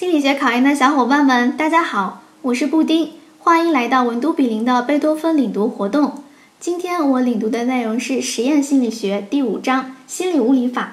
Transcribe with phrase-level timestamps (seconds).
[0.00, 6.24] 心理学考研的小伙伴们，大家好，我是布丁，欢迎来到文都比邻的贝多芬领读活动。
[6.58, 10.92] 今天我领读的内容是实验心理学第五章心理物理法。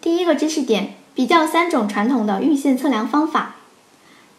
[0.00, 3.56] 第一个知识点，比较三种传统的阈限测量方法。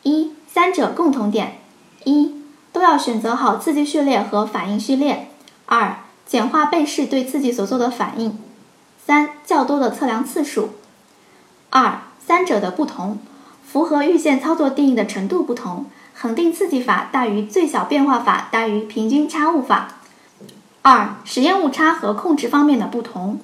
[0.02, 1.60] 一、三者共同点：
[2.04, 2.34] 一、
[2.74, 5.28] 都要选择好刺激序列和反应序列；
[5.68, 8.32] 二、简化被试对刺激所做的反应；
[9.06, 10.72] 三、较多的测量次数。
[11.70, 13.20] 二、三者的不同，
[13.64, 15.86] 符合阈限操作定义的程度不同。
[16.14, 19.96] 恒定刺激法大于最小变化法大于平均差误法。
[20.84, 23.40] 二、实验误差和控制方面的不同。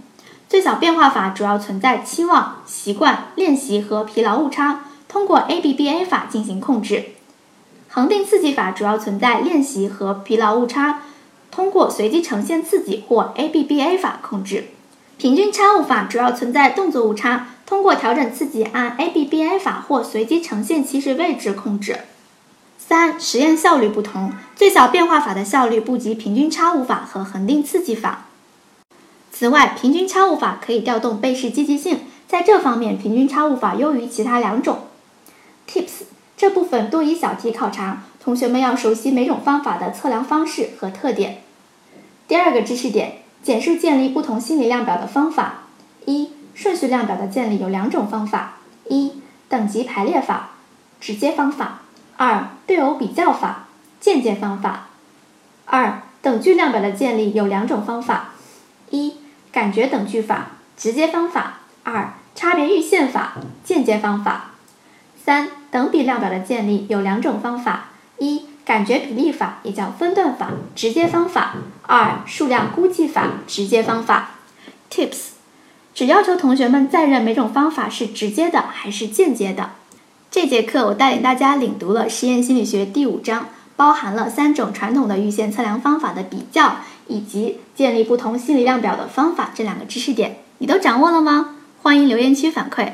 [0.48, 7.05] 最小变化法主要存在期望、习惯、练习和疲劳误差，通过 ABBA 法进行控制。
[7.89, 11.02] 恒定刺激法主要存在练习和疲劳误差，
[11.49, 14.66] 通过随机呈现刺激或 ABBA 法控制。
[15.17, 21.99] 平均差误法主要存在动作误差，通过调整刺激按 ABBA 法或随机呈现起始位置控制。
[22.80, 28.28] 三、实验效率不同，最小变化法的效率不及平均差误法和恒定刺激法。
[29.33, 34.80] 此外，平均差误法可以调动被试积极性，在这方面，平均差误法优于其他两种。
[35.69, 36.03] Tips
[36.38, 41.41] 这部分多以小题考察，同学们要熟悉每种方法的测量方式和特点。
[42.30, 45.63] 第二个知识点，简述建立不同心理量表的方法。
[46.06, 48.55] 一、顺序量表的建立有两种方法：
[48.89, 50.50] 一、等级排列法，
[51.00, 51.81] 直接方法；
[52.17, 53.67] 二、对偶比较法，
[54.00, 54.88] 间接方法。
[55.66, 58.30] 二、等距量表的建立有两种方法：
[58.89, 59.17] 一、
[59.52, 64.45] 感觉等距法，直接方法；二、差别阈限法，间接方法。
[65.23, 71.52] 三、等比量表的建立有两种方法：一、感觉比例法，也叫分段法，直接方法；
[71.83, 74.31] 二、数量估计法，直接方法。
[74.89, 75.36] Tips
[75.98, 79.72] 只要求同学们再认每种方法是直接的还是间接的。
[80.30, 91.56] 这节课我带领大家领读了实验心理学第五章，包含了三种传统的预先测量方法的比较，以及建立不同心理量表的方法这两个知识点，你都掌握了吗？
[91.81, 92.91] 欢迎留言区反馈。